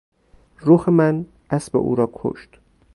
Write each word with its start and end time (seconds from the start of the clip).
رخ 0.61 0.89
من 0.89 1.25
اسب 1.51 1.77
او 1.77 1.95
را 1.95 2.09
کشت. 2.13 2.49